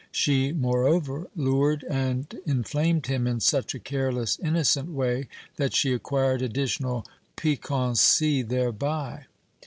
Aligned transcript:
She, 0.11 0.51
moreover, 0.51 1.27
lured 1.35 1.83
and 1.87 2.25
inflamed 2.43 3.05
him 3.05 3.27
in 3.27 3.39
such 3.39 3.75
a 3.75 3.79
careless, 3.79 4.39
innocent 4.39 4.89
way 4.89 5.27
that 5.57 5.75
she 5.75 5.93
acquired 5.93 6.41
additional 6.41 7.05
piquancy 7.35 8.41
thereby. 8.41 9.25